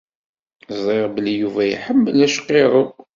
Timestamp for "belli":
1.15-1.33